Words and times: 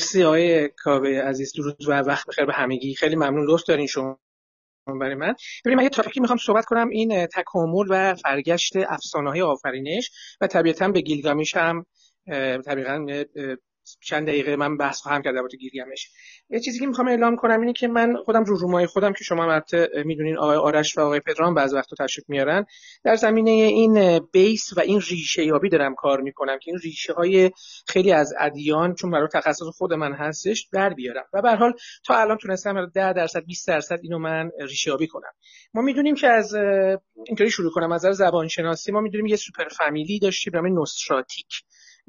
مرسی 0.00 0.24
آقای 0.24 0.68
کاوه 0.68 1.08
عزیز. 1.10 1.52
درود 1.52 1.88
و 1.88 1.92
وقت 1.92 2.26
بخیر 2.26 2.44
به 2.44 2.52
همگی. 2.52 2.94
خیلی 2.94 3.16
ممنون. 3.16 3.46
لطف 3.48 3.62
دارین 3.68 3.86
شما 3.86 4.18
برای 4.86 5.14
من. 5.14 5.34
ببینید 5.64 5.78
من 5.78 5.82
یه 5.82 5.88
تاپیکی 5.88 6.20
می‌خوام 6.20 6.38
صحبت 6.38 6.64
کنم. 6.64 6.88
این 6.88 7.26
تکامل 7.26 7.86
و 7.90 8.14
فرگشت 8.14 8.76
افسانه 8.76 9.30
های 9.30 9.42
آفرینش 9.42 10.10
و 10.40 10.46
طبیعتا 10.46 10.88
به 10.88 11.00
گیلگامیش 11.00 11.56
هم 11.56 11.86
طبیعتا 12.66 13.24
چند 14.00 14.26
دقیقه 14.28 14.56
من 14.56 14.76
بحث 14.76 15.00
خواهم 15.00 15.22
کرد 15.22 15.34
درباره 15.34 15.58
گیرگمش 15.58 16.10
یه 16.50 16.60
چیزی 16.60 16.78
که 16.78 16.86
می‌خوام 16.86 17.08
اعلام 17.08 17.36
کنم 17.36 17.60
اینه 17.60 17.72
که 17.72 17.88
من 17.88 18.16
خودم 18.24 18.44
رو 18.44 18.56
رومای 18.56 18.86
خودم 18.86 19.12
که 19.12 19.24
شما 19.24 19.44
البته 19.44 19.88
می‌دونین 20.04 20.38
آقای 20.38 20.56
آرش 20.56 20.98
و 20.98 21.00
آقای 21.00 21.20
پدرام 21.20 21.54
بعض 21.54 21.74
وقتا 21.74 22.04
تشریف 22.04 22.24
میارن 22.28 22.66
در 23.04 23.16
زمینه 23.16 23.50
این 23.50 24.20
بیس 24.32 24.72
و 24.76 24.80
این 24.80 25.00
ریشه 25.00 25.44
یابی 25.44 25.68
دارم 25.68 25.94
کار 25.94 26.20
می‌کنم 26.20 26.58
که 26.58 26.70
این 26.70 26.80
ریشه 26.82 27.12
های 27.12 27.50
خیلی 27.88 28.12
از 28.12 28.34
ادیان 28.38 28.94
چون 28.94 29.10
برای 29.10 29.28
تخصص 29.32 29.66
خود 29.78 29.92
من 29.92 30.12
هستش 30.12 30.68
در 30.72 30.94
بیارم. 30.94 31.24
و 31.32 31.42
به 31.42 31.56
حال 31.56 31.72
تا 32.06 32.14
الان 32.14 32.38
تونستم 32.38 32.86
10 32.86 33.12
درصد 33.12 33.44
20 33.44 33.68
درصد 33.68 33.98
اینو 34.02 34.18
من 34.18 34.50
ریشه 34.60 34.90
یابی 34.90 35.06
کنم. 35.06 35.32
ما 35.74 35.82
می‌دونیم 35.82 36.14
که 36.14 36.28
از 36.28 36.54
اینطوری 37.26 37.50
شروع 37.50 37.72
کنم 37.72 37.92
از 37.92 38.00
زبان 38.00 38.48
شناسی 38.48 38.92
ما 38.92 39.00
می‌دونیم 39.00 39.26
یه 39.26 39.36
سوپر 39.36 39.68
فامیلی 39.68 40.18
داشتیم 40.18 40.52
به 40.52 40.60
نام 40.60 40.66
نوستراتیک 40.66 41.46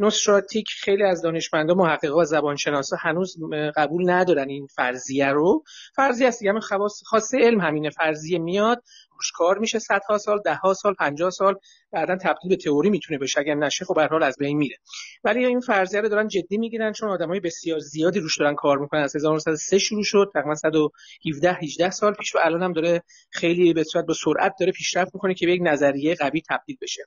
نوستراتیک 0.02 0.70
خیلی 0.80 1.04
از 1.04 1.22
دانشمندا 1.22 1.74
محققا 1.74 2.18
و 2.18 2.26
زبانشناسا 2.26 2.98
هنوز 3.00 3.38
قبول 3.76 4.10
ندارن 4.10 4.50
این 4.50 4.68
فرضیه 4.68 5.28
رو. 5.28 5.64
فرضیه 5.96 6.28
است 6.28 6.40
دیگه 6.40 6.60
خواص 6.60 7.02
خاصه 7.06 7.38
علم 7.38 7.62
همینه. 7.62 7.90
فرضیه 7.90 8.40
میاد 8.40 8.84
روش 9.22 9.32
کار 9.32 9.58
میشه 9.58 9.80
صدها 9.80 10.18
سال 10.18 10.40
دهها 10.46 10.74
سال 10.74 10.94
50 10.94 11.30
سال 11.30 11.56
بعدا 11.92 12.16
تبدیل 12.16 12.50
به 12.50 12.56
تئوری 12.56 12.90
می‌تونه 12.90 13.20
بشه 13.20 13.40
اگر 13.40 13.56
نشه 13.56 13.86
خب 13.86 13.96
به 13.96 14.06
حال 14.06 14.24
از 14.24 14.36
بین 14.40 14.58
میره. 14.58 14.78
ولی 15.24 15.46
این 15.46 15.60
فرضیه 15.60 16.02
رو 16.02 16.10
دارن 16.10 16.28
جدی 16.28 16.58
می‌گیرن 16.58 16.92
چون 16.92 17.10
آدمای 17.10 17.40
بسیار 17.40 17.80
زیادی 17.80 18.20
روش 18.20 18.38
دارن 18.40 18.56
کار 18.56 18.78
می‌کنن. 18.78 19.02
از 19.02 19.16
1903 19.16 19.80
شروع 19.80 20.04
شد 20.04 20.32
تقریبا 20.34 20.56
117 20.56 21.54
18 21.54 21.90
سال 21.90 22.14
پیش 22.14 22.36
و 22.36 22.40
الان 22.44 22.64
هم 22.64 22.74
داره 22.74 23.04
خیلی 23.30 23.74
به 23.74 23.84
صورت 23.84 24.06
با 24.06 24.14
سرعت 24.14 24.54
داره 24.60 24.72
پیشرفت 24.72 25.16
می‌کنه 25.16 25.34
که 25.34 25.46
به 25.46 25.52
یک 25.52 25.62
نظریه 25.64 26.16
قوی 26.16 26.42
تبدیل 26.50 26.78
بشه. 26.82 27.04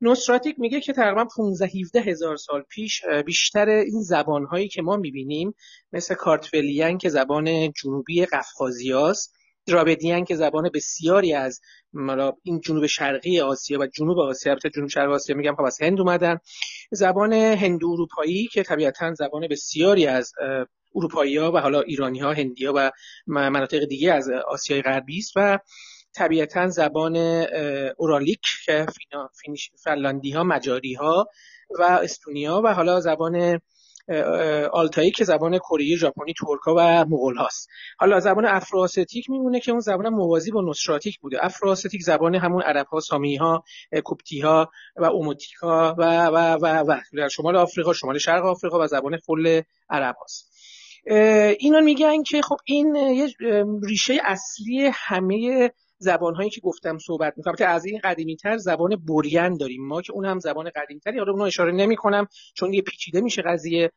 نوستراتیک 0.00 0.58
میگه 0.58 0.80
که 0.80 0.92
تقریبا 0.92 1.24
15 1.36 1.66
17 1.80 2.00
هزار 2.00 2.36
سال 2.36 2.62
پیش 2.62 3.02
بیشتر 3.26 3.68
این 3.68 4.02
زبانهایی 4.02 4.68
که 4.68 4.82
ما 4.82 4.96
می‌بینیم 4.96 5.54
مثل 5.92 6.14
کارتفلیان 6.14 6.98
که 6.98 7.08
زبان 7.08 7.72
جنوبی 7.72 8.26
قفقازیاست 8.26 9.37
درابدیان 9.68 10.24
که 10.24 10.36
زبان 10.36 10.70
بسیاری 10.74 11.34
از 11.34 11.60
این 12.42 12.60
جنوب 12.60 12.86
شرقی 12.86 13.40
آسیا 13.40 13.78
و 13.80 13.86
جنوب 13.86 14.18
آسیا 14.18 14.52
البته 14.52 14.70
جنوب 14.70 14.88
شرق 14.88 15.10
آسیا 15.10 15.36
میگم 15.36 15.54
خب 15.54 15.62
از 15.62 15.82
هند 15.82 16.00
اومدن. 16.00 16.38
زبان 16.90 17.32
هندو 17.32 17.88
اروپایی 17.88 18.46
که 18.52 18.62
طبیعتا 18.62 19.14
زبان 19.14 19.48
بسیاری 19.50 20.06
از 20.06 20.32
اروپایی 20.94 21.36
ها 21.36 21.52
و 21.52 21.58
حالا 21.58 21.80
ایرانی 21.80 22.18
ها 22.18 22.32
هندی 22.32 22.66
ها 22.66 22.72
و 22.76 22.90
مناطق 23.26 23.84
دیگه 23.84 24.12
از 24.12 24.30
آسیای 24.48 24.82
غربی 24.82 25.18
است 25.18 25.32
و 25.36 25.58
طبیعتا 26.14 26.68
زبان 26.68 27.16
اورالیک 27.96 28.40
که 28.64 28.86
فنلاندی 29.84 30.30
ها 30.30 30.44
مجاری 30.44 30.94
ها 30.94 31.26
و 31.78 31.82
استونیا 31.82 32.62
و 32.64 32.74
حالا 32.74 33.00
زبان 33.00 33.60
آلتایی 34.72 35.10
که 35.10 35.24
زبان 35.24 35.58
کره 35.58 35.96
ژاپنی 35.96 36.34
ترکا 36.34 36.74
و 36.76 37.04
مغول 37.04 37.36
هاست. 37.36 37.68
حالا 37.98 38.20
زبان 38.20 38.46
افراسیتیک 38.46 39.30
میمونه 39.30 39.60
که 39.60 39.70
اون 39.70 39.80
زبان 39.80 40.08
موازی 40.08 40.50
با 40.50 40.60
نوستراتیک 40.60 41.18
بوده. 41.20 41.44
افراسیتیک 41.44 42.02
زبان 42.02 42.34
همون 42.34 42.62
عرب 42.62 42.86
ها 42.86 43.00
سامی 43.00 43.36
ها 43.36 43.64
کوپتی 44.04 44.40
ها 44.40 44.70
و 44.96 45.04
اوموتیک 45.04 45.52
ها 45.52 45.94
و 45.98 46.26
و 46.26 46.56
و 46.62 46.66
و. 46.66 47.00
در 47.16 47.28
شمال 47.28 47.56
آفریقا 47.56 47.92
شمال 47.92 48.18
شرق 48.18 48.44
آفریقا 48.44 48.84
و 48.84 48.86
زبان 48.86 49.16
فل 49.16 49.62
عرب 49.90 50.16
هاست. 50.20 50.48
اینا 51.58 51.80
میگن 51.80 52.22
که 52.22 52.42
خب 52.42 52.56
این 52.64 52.96
یه 52.96 53.28
ریشه 53.82 54.18
اصلی 54.24 54.90
همه 54.94 55.70
زبان 55.98 56.34
هایی 56.34 56.50
که 56.50 56.60
گفتم 56.60 56.98
صحبت 56.98 57.34
می‌کنم. 57.36 57.54
از 57.68 57.84
این 57.84 58.00
قدیمی 58.04 58.36
تر 58.36 58.56
زبان 58.56 58.96
بوریان 58.96 59.56
داریم 59.56 59.86
ما 59.86 60.02
که 60.02 60.12
اون 60.12 60.24
هم 60.24 60.38
زبان 60.38 60.70
قدیمی 60.76 61.00
تری 61.00 61.18
حالا 61.18 61.32
اونو 61.32 61.44
اشاره 61.44 61.72
نمی 61.72 61.96
کنم 61.96 62.26
چون 62.54 62.72
یه 62.72 62.82
پیچیده 62.82 63.20
میشه 63.20 63.42
قضیه. 63.42 63.92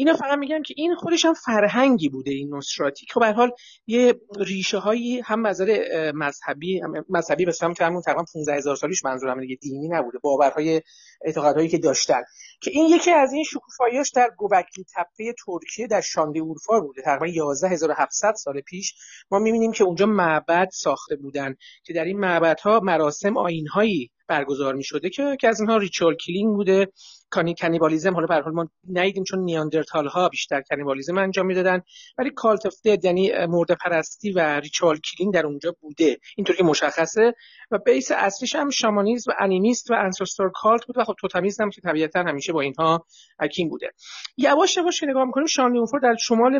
اینا 0.00 0.14
فقط 0.14 0.38
میگم 0.38 0.62
که 0.62 0.74
این 0.76 0.94
خودش 0.94 1.24
هم 1.24 1.34
فرهنگی 1.34 2.08
بوده 2.08 2.30
این 2.30 2.48
نوستراتیک 2.48 3.12
خب 3.12 3.20
به 3.20 3.32
حال 3.32 3.50
یه 3.86 4.20
ریشه 4.38 4.78
هایی 4.78 5.20
هم 5.20 5.46
نظر 5.46 5.84
مذهبی 6.14 6.80
مذهبی 7.08 7.44
به 7.44 7.52
سمت 7.52 7.82
همون 7.82 8.02
تقریبا 8.02 8.24
15 8.34 8.54
هزار 8.54 8.76
سالیش 8.76 9.04
منظورم 9.04 9.40
دیگه 9.40 9.56
دینی 9.56 9.88
نبوده 9.88 10.18
باورهای 10.18 10.82
اعتقادهایی 11.24 11.68
که 11.68 11.78
داشتن. 11.78 12.22
که 12.60 12.70
این 12.70 12.86
یکی 12.86 13.10
از 13.10 13.32
این 13.32 13.44
شکوفاییاش 13.44 14.10
در 14.10 14.30
گوبکلی 14.36 14.84
تپه 14.96 15.34
ترکیه 15.46 15.86
در 15.86 16.00
شانده 16.00 16.40
اورفا 16.40 16.80
بوده. 16.80 17.02
تقریبا 17.02 17.26
11700 17.26 18.34
سال 18.34 18.60
پیش 18.60 18.94
ما 19.30 19.38
می‌بینیم 19.38 19.72
که 19.72 19.84
اونجا 19.84 20.06
معبد 20.06 20.68
ساخته 20.72 21.16
بودن 21.16 21.56
که 21.84 21.92
در 21.92 22.04
این 22.04 22.18
معبدها 22.20 22.80
مراسم 22.80 23.36
آینهایی 23.36 24.10
برگزار 24.28 24.74
می 24.74 24.84
شده 24.84 25.10
که 25.10 25.36
که 25.40 25.48
از 25.48 25.60
اینها 25.60 25.76
ریچول 25.76 26.16
کلینگ 26.26 26.54
بوده. 26.54 26.88
کانی 27.30 27.54
کنیبالیزم 27.54 28.14
حالا 28.14 28.26
به 28.26 28.34
حال 28.34 28.52
ما 28.52 28.68
ندیدیم 28.92 29.24
چون 29.24 29.38
نیاندرتال 29.38 30.06
ها 30.06 30.28
بیشتر 30.28 30.62
کنیبالیزم 30.70 31.18
انجام 31.18 31.46
می‌دادن 31.46 31.82
ولی 32.18 32.30
کالت 32.30 32.66
اف 32.66 32.74
یعنی 33.04 33.32
مرده 33.46 33.74
پرستی 33.74 34.32
و 34.32 34.60
ریچوال 34.60 34.98
کلینگ 34.98 35.34
در 35.34 35.46
اونجا 35.46 35.76
بوده. 35.80 36.16
اینطوری 36.36 36.58
که 36.58 36.64
مشخصه. 36.64 37.34
و 37.70 37.78
بیس 37.78 38.10
اصلیش 38.10 38.54
هم 38.54 38.70
شامانیزم 38.70 39.30
و 39.32 39.34
انیمیست 39.38 39.90
و 39.90 39.94
انسستور 39.94 40.50
کالت 40.54 40.86
بود 40.86 40.98
و 40.98 41.04
خب 41.04 41.14
توتمیزم 41.20 41.64
هم 41.64 41.70
که 41.70 41.80
طبیعتا 41.80 42.20
همیشه 42.20 42.52
با 42.52 42.60
اینها 42.60 43.06
حکیم 43.40 43.68
بوده. 43.68 43.90
یواش 44.36 44.76
یواش 44.76 45.02
نگاه 45.02 45.24
می‌کنیم 45.24 45.46
شانلیونفور 45.46 46.00
در 46.00 46.16
شمال 46.20 46.58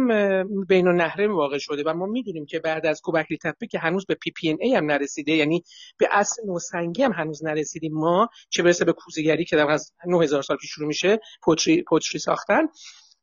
بین 0.68 0.88
النهره 0.88 1.28
واقع 1.28 1.58
شده 1.58 1.82
و 1.86 1.94
ما 1.94 2.06
می‌دونیم 2.06 2.46
که 2.46 2.58
بعد 2.58 2.86
از 2.86 3.00
کوبکلی 3.00 3.38
تپه 3.38 3.66
که 3.66 3.78
هنوز 3.78 4.06
به 4.06 4.14
پی 4.14 4.30
پی 4.30 4.50
ان 4.50 4.56
ای 4.60 4.74
هم 4.74 4.84
نرسیده 4.84 5.32
یعنی 5.32 5.64
به 5.98 6.08
اصل 6.10 6.42
نوسنگی 6.46 7.02
هم 7.02 7.12
هنوز 7.12 7.44
نرسیدیم 7.44 7.92
ما 7.94 8.28
چه 8.50 8.62
برسه 8.62 8.84
به 8.84 8.92
کوزهگری 8.92 9.44
که 9.44 9.56
در 9.56 9.70
از 9.70 9.92
9000 10.06 10.42
سال 10.42 10.56
پیش 10.60 10.70
شروع 10.70 10.88
میشه 10.88 11.20
پوتری 11.42 11.82
پوتری 11.82 12.18
ساختن. 12.18 12.68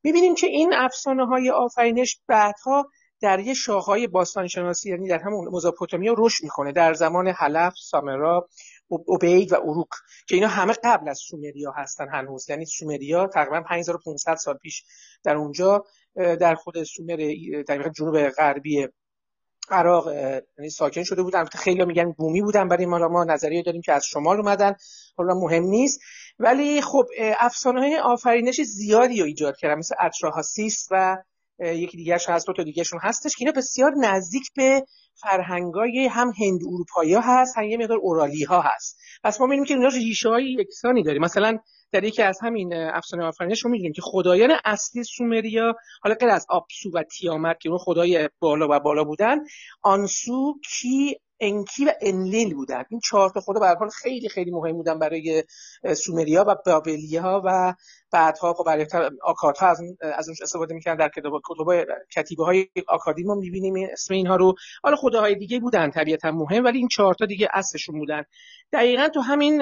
می‌بینیم 0.04 0.36
که 0.36 0.48
این 0.48 0.74
افسانه 0.74 1.26
های 1.26 1.50
آفرینش 1.50 2.20
بعدها 2.28 2.90
در 3.22 3.40
یه 3.40 3.54
شاخهای 3.54 4.08
باستانشناسی 4.08 4.90
یعنی 4.90 5.08
در 5.08 5.20
همون 5.20 5.48
مزاپوتامیا 5.52 6.16
رشد 6.18 6.44
می‌کنه. 6.44 6.72
در 6.72 6.94
زمان 6.94 7.28
حلف 7.28 7.74
سامرا 7.78 8.48
اوبید 8.88 9.54
و 9.54 9.56
اروک 9.56 9.88
که 10.28 10.36
اینا 10.36 10.48
همه 10.48 10.74
قبل 10.84 11.10
از 11.10 11.20
سومریا 11.30 11.72
هستن 11.72 12.08
هنوز. 12.14 12.50
یعنی 12.50 12.66
سومریا 12.66 13.28
تقریبا 13.28 13.62
5500 13.62 14.36
سال 14.36 14.58
پیش 14.58 14.84
در 15.24 15.36
اونجا 15.36 15.86
در 16.16 16.56
خود 16.56 16.84
سومر 16.84 17.34
در 17.68 17.90
جنوب 17.90 18.30
غربی 18.30 18.88
عراق 19.72 20.08
یعنی 20.58 20.70
ساکن 20.70 21.04
شده 21.04 21.24
بودن. 21.24 21.46
خیلی 21.46 21.86
میگن 21.86 22.12
بومی 22.12 22.42
بودن 22.42 22.68
برای 22.68 22.86
ما 22.86 23.08
ما 23.08 23.24
نظریه 23.24 23.64
داریم 23.64 23.82
که 23.82 23.94
از 23.94 24.06
شمال 24.06 24.38
اومدن. 24.38 24.76
حالا 25.18 25.34
مهم 25.34 25.64
نیست. 25.64 26.00
ولی 26.40 26.82
خب 26.82 27.06
افسانه 27.40 27.80
های 27.80 27.98
آفرینش 27.98 28.62
زیادی 28.62 29.20
رو 29.20 29.26
ایجاد 29.26 29.58
کردن. 29.58 29.80
مثل 29.80 29.96
اتراهاسیس 30.02 30.88
و 30.92 31.18
یکی 31.60 31.98
دیگه 31.98 32.18
هست 32.28 32.48
دو 32.48 32.54
تا 32.54 32.64
دیگهشون 32.64 33.00
هستش 33.04 33.32
که 33.36 33.38
اینا 33.40 33.52
بسیار 33.52 33.92
نزدیک 34.00 34.52
به 34.56 34.86
فرهنگای 35.22 36.08
هم 36.08 36.32
هند 36.42 36.60
اروپایی 36.64 37.14
ها 37.14 37.22
هست 37.22 37.58
هم 37.58 37.64
یه 37.64 37.78
مقدار 37.78 37.98
اورالی 37.98 38.44
ها 38.44 38.62
هست. 38.62 39.00
پس 39.24 39.42
ما 39.42 39.46
می‌بینیم 39.46 39.66
که 39.66 39.74
اینا 39.74 39.88
ریشه 39.88 40.30
های 40.30 40.56
یکسانی 40.60 41.04
داریم 41.04 41.22
مثلا 41.22 41.58
در 41.92 42.04
یکی 42.04 42.22
از 42.22 42.40
همین 42.42 42.74
افسانه 42.74 43.24
آفرینش 43.24 43.66
رو 43.66 43.72
می‌دونیم 43.72 43.94
که 43.94 44.02
خدایان 44.02 44.52
اصلی 44.66 45.04
سومریا 45.04 45.76
حالا 46.04 46.16
غیر 46.16 46.30
از 46.30 46.46
آبسو 46.50 46.92
و 46.94 47.04
تیامت 47.04 47.60
که 47.60 47.70
اون 47.70 47.78
خدای 47.78 48.30
بالا 48.40 48.68
و 48.70 48.80
بالا 48.80 49.04
بودن 49.04 49.38
آنسو 49.82 50.54
کی 50.74 51.16
انکی 51.40 51.86
و 51.86 51.94
انلیل 52.02 52.54
بودن. 52.54 52.84
این 52.90 53.00
چهار 53.00 53.30
تا 53.30 53.40
خدا 53.40 53.60
به 53.60 53.68
حال 53.80 53.90
خیلی 53.90 54.30
خیلی 54.30 54.52
مهم 54.52 54.74
بودن 54.74 55.00
برای 55.00 55.44
سومریا 55.96 56.46
و 56.48 56.56
بابلیه 56.66 57.22
ها 57.22 57.42
و 57.46 57.74
بعدها 58.12 58.54
خب 58.54 58.64
برای 58.66 58.86
آکاد 59.24 59.58
ها 59.58 59.68
از 59.68 59.82
از 60.02 60.28
اونش 60.28 60.42
استفاده 60.42 60.74
می‌کردن 60.74 60.98
در 60.98 61.10
کتاب 61.10 61.42
کتیبه 62.16 62.44
های 62.46 62.68
آکادی 62.88 63.24
ما 63.24 63.36
می‌بینیم 63.36 63.88
اسم 63.92 64.14
اینها 64.14 64.36
رو. 64.36 64.56
حالا 64.84 64.96
خداهای 64.96 65.36
دیگه 65.36 65.60
بودن 65.60 65.92
طبیعتا 65.92 66.32
مهم 66.32 66.64
ولی 66.64 66.78
این 66.78 66.88
چهار 66.88 67.14
تا 67.14 67.26
دیگه 67.26 67.50
اصلشون 67.54 68.00
بودن. 68.00 68.24
دقیقا 68.74 69.08
تو 69.08 69.20
همین 69.20 69.62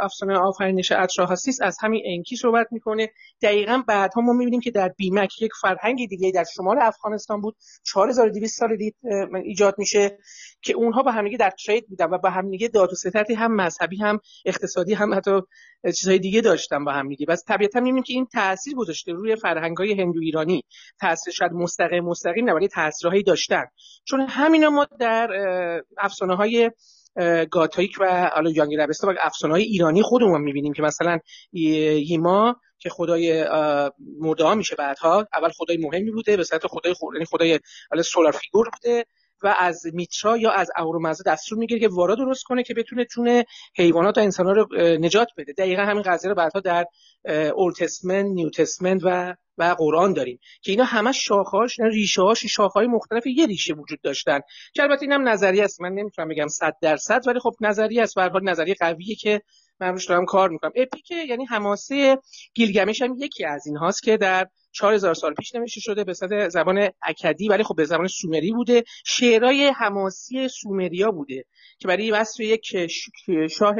افسانه 0.00 0.38
آفرینش 0.38 0.92
اتراهاسیس 0.92 1.62
از 1.62 1.76
همین 1.82 2.02
انکی 2.06 2.36
صحبت 2.36 2.66
می‌کنه. 2.70 3.10
دقیقا 3.42 3.82
بعدها 3.88 4.20
ما 4.20 4.32
می‌بینیم 4.32 4.60
که 4.60 4.70
در 4.70 4.88
بیمک 4.88 5.42
یک 5.42 5.52
فرهنگ 5.60 6.08
دیگه 6.08 6.30
در 6.30 6.44
شمال 6.56 6.78
افغانستان 6.80 7.40
بود. 7.40 7.56
4200 7.82 8.58
سال 8.58 8.76
دید 8.76 8.96
ایجاد 9.44 9.74
میشه 9.78 10.18
که 10.62 10.72
اونها 10.72 11.02
با 11.02 11.10
همدیگه 11.10 11.36
در 11.36 11.52
ترید 11.66 11.88
بودن 11.88 12.06
و 12.06 12.18
با 12.18 12.30
همدیگه 12.30 12.68
داد 12.68 12.92
و 12.92 12.96
ستدی 12.96 13.34
هم 13.34 13.56
مذهبی 13.56 13.96
هم 13.96 14.20
اقتصادی 14.44 14.94
هم 14.94 15.14
حتی 15.14 15.40
چیزهای 15.92 16.18
دیگه 16.18 16.40
داشتن 16.40 16.84
با 16.84 16.92
همدیگه 16.92 17.26
بس 17.26 17.44
طبیعتا 17.48 17.80
می‌بینیم 17.80 18.02
که 18.02 18.12
این 18.12 18.26
تاثیر 18.26 18.74
گذاشته 18.74 19.12
روی 19.12 19.36
فرهنگ‌های 19.36 20.00
هندو 20.00 20.20
ایرانی. 20.20 20.62
تاثیر 21.00 21.32
شاید 21.32 21.52
مستقیم 21.52 22.04
مستقیم 22.04 22.44
نه 22.44 22.52
ولی 22.52 22.68
تاثیرهایی 22.68 23.22
داشتن. 23.22 23.64
چون 24.04 24.20
همینا 24.20 24.70
ما 24.70 24.86
در 24.98 25.28
افسانه 25.98 26.36
های 26.36 26.70
گاتایک 27.50 27.96
و 28.00 28.30
حالا 28.34 28.50
یانگی 28.50 28.76
ربستا 28.76 29.08
و 29.08 29.14
افسانه 29.20 29.54
های 29.54 29.62
ایرانی 29.62 30.02
خودمون 30.02 30.40
می‌بینیم 30.40 30.72
که 30.72 30.82
مثلا 30.82 31.18
یما 31.52 32.56
که 32.78 32.90
خدای 32.90 33.44
مدعا 34.20 34.54
میشه 34.54 34.76
بعدها. 34.76 35.26
اول 35.34 35.48
خدای 35.48 35.76
مهمی 35.76 36.10
بوده 36.10 36.36
به 36.36 36.44
صورت 36.44 36.66
خدای 36.66 36.94
یعنی 37.12 37.24
خدای 37.24 37.60
solar 38.04 38.32
figure 38.32 38.70
بوده. 38.70 39.04
و 39.44 39.54
از 39.58 39.82
میترا 39.92 40.36
یا 40.36 40.50
از 40.50 40.70
اهورامزدا 40.76 41.32
دستور 41.32 41.58
می‌گیره 41.58 41.80
که 41.80 41.88
وارا 41.88 42.14
درست 42.14 42.44
کنه 42.44 42.62
که 42.62 42.74
بتونه 42.74 43.04
جون 43.04 43.42
حیوانات 43.76 44.18
و 44.18 44.20
انسانها 44.20 44.52
رو 44.52 44.68
نجات 44.98 45.28
بده. 45.36 45.52
دقیقا 45.52 45.82
همین 45.82 46.02
قضیه 46.02 46.28
رو 46.28 46.34
بعدها 46.34 46.60
در 46.60 46.86
Old 47.56 47.74
Testament 47.74 48.26
New 48.26 48.50
Testament 48.50 49.00
و 49.04 49.34
و 49.58 49.74
قرآن 49.78 50.12
داریم 50.12 50.38
که 50.62 50.72
اینا 50.72 50.84
همه 50.84 51.12
شاخهاش 51.12 51.80
ریشه 51.80 52.22
هاش 52.22 52.46
شاخهای 52.46 52.86
مختلف 52.86 53.26
یه 53.26 53.46
ریشه 53.46 53.74
وجود 53.74 54.00
داشتن 54.02 54.40
که 54.74 54.82
البته 54.82 55.02
اینم 55.02 55.28
نظریه 55.28 55.64
است. 55.64 55.80
من 55.80 55.92
نمی‌تونم 55.92 56.28
بگم 56.28 56.48
100 56.48 56.76
درصد 56.82 57.22
ولی 57.26 57.40
خب 57.40 57.52
نظریه 57.60 58.02
است. 58.02 58.14
به 58.14 58.22
حال 58.22 58.44
نظریه 58.44 58.74
قویه 58.80 59.14
که 59.14 59.42
من 59.80 59.88
روش 59.88 60.06
دارم 60.06 60.24
کار 60.24 60.48
می‌کنم. 60.48 60.72
اپیک 60.76 61.10
یعنی 61.10 61.44
حماسه 61.44 62.18
گیلگمش 62.54 63.02
هم 63.02 63.14
یکی 63.18 63.44
از 63.44 63.66
این 63.66 63.76
هاست 63.76 64.02
که 64.02 64.16
در 64.16 64.46
4000 64.72 65.14
سال 65.14 65.34
پیش 65.34 65.54
نوشته 65.54 65.80
شده 65.80 66.04
به 66.04 66.14
صد 66.14 66.48
زبان 66.48 66.88
اکدی 67.02 67.48
ولی 67.48 67.62
خب 67.62 67.74
به 67.76 67.84
زبان 67.84 68.06
سومری 68.06 68.52
بوده. 68.52 68.84
شعرهای 69.06 69.72
حماسی 69.76 70.48
سومریا 70.48 71.10
بوده 71.10 71.44
که 71.78 71.88
برای 71.88 72.10
وصف 72.10 72.40
یک 72.40 72.88
شاه 73.50 73.74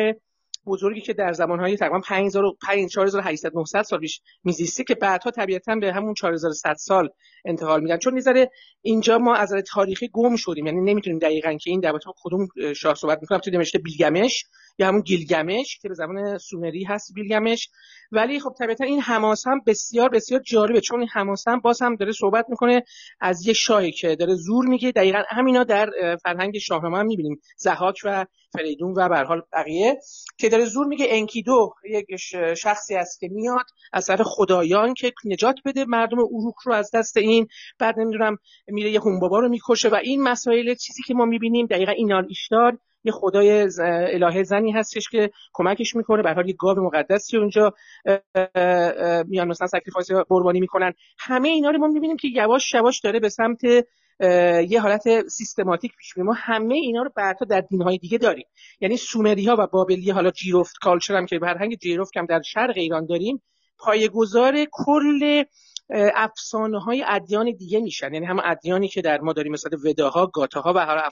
بزرگی 0.66 1.00
که 1.00 1.12
در 1.12 1.32
زمانهای 1.32 1.76
تقریبا 1.76 2.00
5800 2.00 3.52
900 3.54 3.82
سال 3.82 4.00
پیش 4.00 4.20
میزیسته 4.44 4.84
که 4.84 4.94
بعدها 4.94 5.30
طبیعتا 5.30 5.74
به 5.74 5.92
همون 5.92 6.14
4100 6.14 6.74
سال 6.74 7.08
انتقال 7.44 7.80
میدن. 7.82 7.98
چون 7.98 8.14
می‌ذاره 8.14 8.50
اینجا 8.82 9.18
ما 9.18 9.34
از 9.34 9.52
نظر 9.52 9.60
تاریخی 9.60 10.08
گم 10.12 10.36
شدیم. 10.36 10.66
یعنی 10.66 10.80
نمی‌تونیم 10.80 11.18
دقیقا 11.18 11.54
که 11.54 11.70
این 11.70 11.80
در 11.80 11.92
کدوم 12.22 12.48
شاه 12.76 12.94
صحبت 12.94 13.18
می‌کنم. 13.20 13.38
تو 13.38 13.50
نوشته 13.50 13.78
بیلگمش 13.78 14.44
یا 14.78 14.88
همون 14.88 15.00
گیلگمش 15.00 15.78
که 15.78 15.88
به 15.88 15.94
زبان 15.94 16.38
سومری 16.38 16.84
هست 16.84 17.12
بیلگمش 17.14 17.68
ولی 18.12 18.40
خب 18.40 18.54
طبیعتا 18.58 18.84
این 18.84 19.00
حماس 19.00 19.46
هم 19.46 19.60
بسیار 19.66 20.08
بسیار 20.08 20.40
جالبه. 20.40 20.80
چون 20.80 20.98
این 21.00 21.08
حماس 21.12 21.48
هم 21.48 21.60
باز 21.60 21.82
هم 21.82 21.96
داره 21.96 22.12
صحبت 22.12 22.46
می‌کنه 22.48 22.82
از 23.20 23.46
یه 23.46 23.52
شاهی 23.52 23.92
که 23.92 24.16
داره 24.16 24.34
زور 24.34 24.66
میگه. 24.66 24.92
دقیقا 24.92 25.22
همینا 25.28 25.64
در 25.64 25.90
فرهنگ 26.22 26.58
شاهنامه 26.58 26.98
هم 26.98 27.06
می‌بینیم. 27.06 27.40
زهاک 27.56 28.00
و 28.04 28.26
فریدون 28.52 28.94
و 28.96 29.08
به 29.08 29.16
حال 29.16 29.42
بقیه 29.52 29.98
که 30.38 30.48
داره 30.48 30.64
زور 30.64 30.86
میگه. 30.86 31.06
انکیدو 31.08 31.74
یک 31.90 32.06
شخصی 32.54 32.94
است 32.94 33.20
که 33.20 33.28
میاد 33.28 33.66
از 33.92 34.06
طرف 34.06 34.22
خدایان 34.24 34.94
که 34.94 35.12
نجات 35.24 35.56
بده. 35.64 35.84
مردم 35.84 36.18
اروک 36.18 36.54
رو 36.64 36.72
از 36.72 36.90
دست 36.94 37.16
این 37.16 37.46
بعد 37.78 37.98
نمی‌دونم 37.98 38.36
میره 38.68 38.90
یه 38.90 39.00
هومبابا 39.00 39.38
رو 39.38 39.48
می‌کشه. 39.48 39.88
و 39.88 39.94
این 39.94 40.22
مسائل 40.22 40.74
چیزی 40.74 41.02
که 41.02 41.14
ما 41.14 41.24
می‌بینیم 41.24 41.66
دقیقا 41.66 41.92
اینانا 41.92 42.26
ایشتار 42.28 42.78
یه 43.04 43.12
خدای 43.12 43.68
الهه 44.14 44.42
زنی 44.42 44.72
هستش 44.72 45.08
که 45.08 45.30
کمکش 45.52 45.96
می‌کنه. 45.96 46.22
به 46.22 46.32
حال 46.32 46.48
یه 46.48 46.54
گاو 46.58 46.78
مقدسی 46.78 47.36
اونجا 47.36 47.74
میان 49.26 49.48
مثلا 49.48 49.66
sacrifice 49.66 50.10
قربانی 50.28 50.60
می‌کنن. 50.60 50.92
همه 51.18 51.48
اینا 51.48 51.70
رو 51.70 51.78
ما 51.78 51.86
می‌بینیم 51.86 52.16
که 52.16 52.28
یواش 52.28 52.74
یواش 52.74 53.00
داره 53.00 53.20
به 53.20 53.28
سمت 53.28 53.60
یه 54.70 54.80
حالت 54.80 55.28
سیستماتیک 55.28 55.92
پیش 55.96 56.18
ما 56.18 56.32
همه 56.36 56.74
اینا 56.74 57.02
رو 57.02 57.10
بعدها 57.16 57.44
در 57.44 57.60
دینهای 57.60 57.98
دیگه 57.98 58.18
داریم. 58.18 58.46
یعنی 58.80 58.96
سومری 58.96 59.44
ها 59.44 59.56
و 59.58 59.66
بابلی 59.66 60.10
حالا 60.10 60.30
جیرفت 60.30 60.74
culture 60.82 61.16
هم 61.16 61.26
که 61.26 61.38
فرهنگ 61.38 61.76
جیرفت 61.76 62.16
هم 62.16 62.26
در 62.26 62.42
شرق 62.42 62.76
ایران 62.76 63.06
داریم 63.06 63.42
پایه‌گذار 63.78 64.54
کل 64.72 65.44
افسانه 65.90 66.80
های 66.80 67.04
ادیان 67.08 67.50
دیگه 67.58 67.80
میشن. 67.80 68.14
یعنی 68.14 68.26
هم 68.26 68.40
ادیانی 68.44 68.88
که 68.88 69.02
در 69.02 69.20
ما 69.20 69.32
داریم 69.32 69.52
مثل 69.52 69.76
وداها 69.84 70.26
گاتاها 70.26 70.72
و 70.76 71.10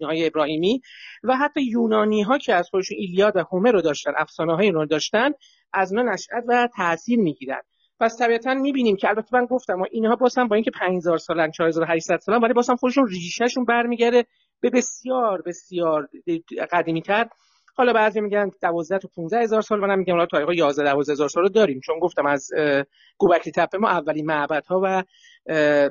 های 0.00 0.26
ابراهیمی 0.26 0.80
و 1.22 1.36
حتی 1.36 1.62
یونانی 1.62 2.22
ها 2.22 2.38
که 2.38 2.54
از 2.54 2.68
خودشون 2.70 2.96
ایلیاد 2.98 3.36
و 3.36 3.44
هومر 3.52 3.72
رو 3.72 3.80
داشتن 3.80 4.12
افسانه 4.16 4.54
های 4.54 4.70
رو 4.70 4.86
داشتن 4.86 5.30
از 5.72 5.92
اونا 5.92 6.12
نشأت 6.12 6.44
و 6.48 6.68
تاثیر 6.76 7.18
می‌گیرن. 7.18 7.60
پس 8.00 8.18
طبیعتا 8.18 8.54
می‌بینیم 8.54 8.96
که 8.96 9.08
البته 9.08 9.28
من 9.32 9.46
گفتم 9.46 9.80
و 9.80 9.86
اینها 9.90 10.18
هم 10.36 10.48
با 10.48 10.56
اینکه 10.56 10.70
5000 10.70 11.18
سالن 11.18 11.50
4800 11.50 12.18
سالن 12.18 12.40
ولی 12.40 12.54
هم 12.68 12.76
خودشون 12.76 13.08
ریشهشون 13.08 13.64
برمیگرده 13.64 14.26
به 14.60 14.70
بسیار 14.70 15.42
بسیار 15.42 16.08
قدیمی 16.72 17.02
تر 17.02 17.28
حالا 17.78 17.92
بعضی 17.92 18.20
میگن 18.20 18.50
12 18.62 18.98
تا 18.98 19.08
15 19.16 19.38
هزار 19.38 19.60
سال 19.60 19.80
منم 19.80 19.98
میگم 19.98 20.14
حالا 20.14 20.26
تاریخ 20.26 20.48
11 20.48 20.84
12 20.84 21.12
هزار 21.12 21.28
سال 21.28 21.42
رو 21.42 21.48
داریم. 21.48 21.80
چون 21.80 21.98
گفتم 21.98 22.26
از 22.26 22.50
گوبکلی 23.18 23.52
تپه 23.52 23.78
ما 23.78 23.88
اولین 23.88 24.26
معبدها 24.26 24.80
و 24.84 25.02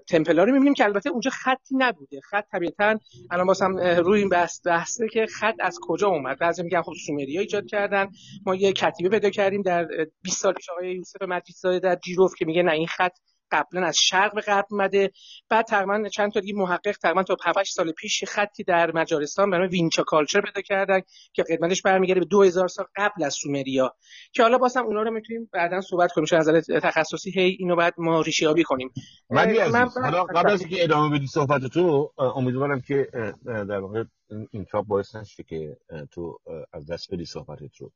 تمپلا 0.08 0.44
رو 0.44 0.52
می‌بینیم 0.52 0.74
که 0.74 0.86
البته 0.86 1.10
اونجا 1.10 1.32
خطی 1.32 1.76
نبوده. 1.78 2.20
خط 2.22 2.46
طبیعتا 2.52 3.00
الان 3.32 3.48
واسم 3.48 3.78
روی 3.78 4.20
این 4.20 4.30
بحث 4.30 4.66
بحثه 4.66 5.08
که 5.08 5.26
خط 5.26 5.56
از 5.60 5.80
کجا 5.82 6.08
اومد. 6.08 6.40
بعضی 6.40 6.64
میگن 6.64 6.82
خب 6.82 6.94
سومریا 7.06 7.42
ایجاد 7.42 7.66
کردن. 7.66 8.08
ما 8.46 8.56
یه 8.56 8.74
کتیبه 8.74 9.10
پیدا 9.10 9.30
کردیم 9.30 9.62
در 9.62 9.88
20 10.22 10.42
سال 10.42 10.54
پیش 10.54 10.70
آقای 10.70 10.96
یوسف 10.96 11.22
مجید 11.22 11.56
در 11.84 11.96
جیروف 11.96 12.36
که 12.38 12.46
میگه 12.46 12.64
نه 12.64 12.72
این 12.72 12.88
خط 12.88 13.12
قبلا 13.52 13.86
از 13.86 13.98
شرق 13.98 14.36
به 14.36 14.42
غرب 14.42 14.66
اومده. 14.72 15.12
بعد 15.50 15.66
تقریبا 15.66 16.10
چند 16.10 16.32
تا 16.32 16.40
دیگه 16.40 16.54
محقق 16.54 16.98
تقریبا 16.98 17.24
تا 17.24 17.38
7 17.46 17.64
سال 17.64 17.92
پیش 17.92 18.24
خطی 18.24 18.64
در 18.64 18.92
مجارستان 18.92 19.50
به 19.50 19.58
نام 19.58 19.70
وینچا 19.70 20.04
کالچر 20.04 20.42
پیدا 20.42 20.62
کردن 20.62 21.02
که 21.34 21.44
قدمتش 21.44 21.82
برمیگرده 21.82 22.20
به 22.20 22.26
2000 22.26 22.68
سال 22.68 22.86
قبل 22.96 23.24
از 23.24 23.34
سومریا. 23.34 23.96
که 24.34 24.44
حالا 24.44 24.58
بازم 24.58 24.86
اونا 24.86 25.02
رو 25.02 25.12
می‌تونیم 25.12 25.50
بعدا 25.54 25.82
صحبت 25.82 26.12
کنیم. 26.12 26.26
چون 26.26 26.40
از 26.40 26.50
نظر 26.50 26.80
تخصصی 26.80 27.32
هی 27.32 27.58
اینو 27.60 27.76
بعد 27.76 27.94
ما 27.98 28.22
ریشه 28.22 28.44
یابی 28.44 28.64
کنیم 28.64 28.92
من, 29.30 29.70
من 29.70 29.90
حالا 30.04 30.24
قبل 30.24 30.52
از 30.52 30.62
اینکه 30.62 30.84
ادامه 30.84 31.18
بدی 31.18 31.28
صحبت 31.28 31.66
تو 31.66 32.14
امیدوارم 32.18 32.82
که 32.82 33.08
در 33.46 33.80
واقع 33.80 34.04
این 34.52 34.66
چاپ 34.72 34.86
باعث 34.86 35.16
نشه 35.16 35.44
که 35.44 35.78
تو 36.12 36.40
از 36.74 36.86
دست 36.92 37.14
بدی 37.14 37.26
صحبتت 37.26 37.78
رو. 37.78 37.92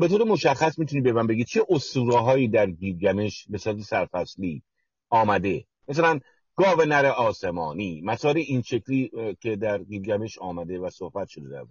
به 0.00 0.08
طور 0.08 0.24
مشخص 0.24 0.78
می‌تونی 0.78 1.02
به 1.02 1.12
من 1.12 1.26
بگی 1.26 1.44
چه 1.44 1.66
اسطوره 1.68 2.18
هایی 2.18 2.48
در 2.48 2.70
گیلگمش 2.70 3.46
به 3.48 3.58
صورت 3.58 3.80
سرفصلی 3.80 4.62
آمده؟ 5.10 5.64
مثلا 5.88 6.20
گاو 6.56 6.82
نر 6.82 7.06
آسمانی 7.06 8.00
مسائل 8.04 8.36
این 8.36 8.62
شکلی 8.62 9.10
که 9.40 9.56
در 9.56 9.82
گیلگمش 9.82 10.38
آمده 10.38 10.78
و 10.78 10.90
صحبت 10.90 11.28
شده 11.28 11.48
در 11.48 11.64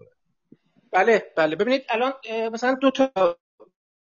بله 0.92 1.24
بله. 1.38 1.56
ببینید 1.56 1.82
الان 1.90 2.14
مثلا 2.54 2.78
دو 2.82 2.92
تا 2.92 3.38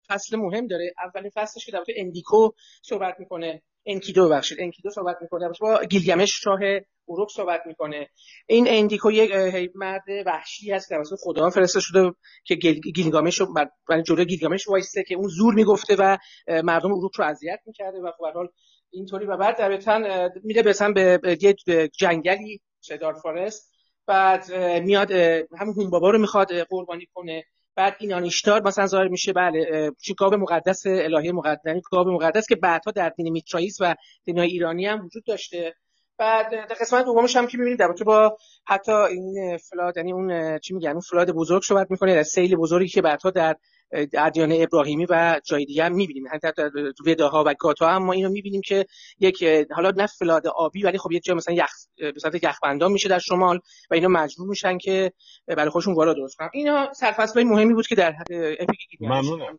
فصل 0.08 0.36
مهم 0.36 0.66
داره. 0.66 0.94
اولین 1.04 1.30
فصلش 1.34 1.66
که 1.66 1.72
در 1.72 1.84
اندیکو 1.96 2.50
صحبت 2.82 3.14
می‌کنه. 3.18 3.62
انکیدو 3.88 4.28
ببخشید 4.28 4.58
انکیدو 4.60 4.90
صحبت 4.90 5.16
می‌کنه. 5.20 5.48
با 5.60 5.82
گیلگمش 5.90 6.30
شاه 6.42 6.60
اروک 7.08 7.28
صحبت 7.30 7.62
می‌کنه. 7.66 8.08
این 8.46 8.66
اندیکو 8.68 9.10
یک 9.12 9.70
مرد 9.74 10.04
وحشی 10.26 10.72
هست 10.72 10.88
توسط 10.88 11.16
خدا 11.20 11.50
فرستاده 11.50 11.80
شده 11.80 12.12
که 12.44 12.54
گیلگامش 12.94 13.40
رو 13.40 13.54
برای 13.88 14.02
جلوی 14.02 14.26
گیلگامش 14.26 14.68
وایسته 14.68 15.02
که 15.02 15.14
اون 15.14 15.28
زور 15.28 15.54
می‌گفته 15.54 15.96
و 15.98 16.16
مردم 16.48 16.92
اروک 16.92 17.12
رو 17.16 17.24
اذیت 17.24 17.60
می‌کرده 17.66 17.98
و 17.98 18.12
خب 18.18 18.24
حال 18.34 18.48
اینطوری 18.90 19.26
و 19.26 19.36
بعد 19.36 19.56
طبیعتا 19.56 20.28
میره 20.44 20.62
مثلا 20.62 20.92
به 20.92 21.38
یه 21.40 21.54
جنگلی 21.98 22.60
شدار 22.82 23.14
فارست 23.14 23.72
بعد 24.06 24.52
میاد 24.82 25.10
همون 25.58 25.74
هون 25.76 25.90
بابا 25.90 26.10
رو 26.10 26.18
می‌خواد 26.18 26.62
قربانی 26.62 27.06
کنه. 27.14 27.44
بعد 27.78 27.96
این 28.00 28.14
آنیشتار 28.14 28.62
مثلا 28.62 28.86
ظاهر 28.86 29.08
میشه 29.08 29.32
بله 29.32 29.90
چی 30.00 30.14
گاو 30.14 30.36
مقدس 30.36 30.82
الهی 30.86 31.32
مقدس 31.32 31.80
گاو 31.90 32.10
مقدس 32.10 32.46
که 32.48 32.56
بعدها 32.56 32.90
در 32.90 33.08
دین 33.08 33.32
میترائیس 33.32 33.76
و 33.80 33.94
دینهای 34.24 34.48
ایرانی 34.48 34.86
هم 34.86 35.04
وجود 35.04 35.24
داشته. 35.24 35.74
بعد 36.18 36.50
در 36.50 36.76
قسمت 36.80 37.04
دومش 37.04 37.36
هم 37.36 37.46
که 37.46 37.58
می‌بینید 37.58 37.78
در 37.78 37.92
با 38.06 38.36
حتی 38.66 38.92
این 38.92 39.56
فلاد 39.56 39.96
یعنی 39.96 40.12
اون 40.12 40.58
چی 40.58 40.74
میگن 40.74 40.90
اون 40.90 41.00
فلاد 41.00 41.30
بزرگ 41.30 41.62
صحبت 41.62 41.90
می‌کنه 41.90 42.14
در 42.14 42.22
سیل 42.22 42.56
بزرگی 42.56 42.88
که 42.88 43.02
بعدها 43.02 43.30
در 43.30 43.56
ادیان 43.92 44.52
ابراهیمی 44.52 45.06
و 45.10 45.40
جای 45.44 45.64
دیگه 45.64 45.84
هم 45.84 45.92
می‌بینیم. 45.92 46.24
حتی 46.32 46.48
در 46.56 46.70
وداها 47.06 47.44
و 47.46 47.54
گاتا 47.58 47.88
هم 47.88 48.02
ما 48.02 48.12
اینو 48.12 48.28
می‌بینیم 48.28 48.60
که 48.60 48.86
یک 49.20 49.44
حالا 49.70 49.90
نه 49.90 50.06
فلاد 50.06 50.46
آبی 50.46 50.82
ولی 50.82 50.98
خب 50.98 51.12
یه 51.12 51.20
جا 51.20 51.34
مثلا 51.34 51.54
یخ 51.54 51.70
به 51.96 52.20
صورت 52.20 52.44
یخبندان 52.44 52.92
میشه 52.92 53.08
در 53.08 53.18
شمال 53.18 53.60
و 53.90 53.94
اینا 53.94 54.08
مجبور 54.08 54.48
میشن 54.48 54.78
که 54.78 55.12
برای 55.46 55.70
خودشون 55.70 55.94
وارد 55.94 56.16
درست 56.16 56.36
کنن. 56.36 56.48
اینا 56.52 56.92
سرفصلای 56.92 57.44
مهمی 57.44 57.74
بود 57.74 57.86
که 57.86 57.94
در 57.94 58.14
اپیک 58.30 58.78
ممنونم 59.00 59.58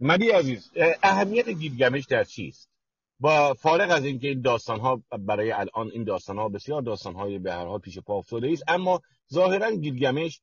مدی 0.00 0.30
عزیز 0.30 0.70
اهمیت 1.02 1.48
گیلگمش 1.48 2.04
در 2.04 2.24
چیست 2.24 2.70
با 3.20 3.54
فارغ 3.54 3.90
از 3.90 4.04
اینکه 4.04 4.28
این 4.28 4.40
داستان 4.40 4.80
ها 4.80 5.02
برای 5.18 5.52
الان 5.52 5.90
این 5.92 6.04
داستان 6.04 6.38
ها 6.38 6.48
بسیار 6.48 6.82
داستان 6.82 7.14
های 7.14 7.38
به 7.38 7.52
هر 7.52 7.64
حال 7.64 7.78
پیش 7.78 7.98
پا 7.98 8.14
افتاده 8.14 8.48
است 8.52 8.64
اما 8.68 9.00
ظاهرا 9.32 9.70
گیلگمش 9.70 10.40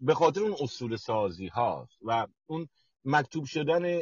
به 0.00 0.14
خاطر 0.14 0.40
اون 0.40 0.56
اصول 0.60 0.96
سازی 0.96 1.46
هاست 1.46 1.98
و 2.02 2.26
اون 2.46 2.68
مکتوب 3.04 3.44
شدن 3.44 4.00